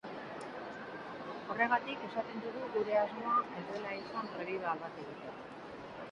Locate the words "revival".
4.39-4.81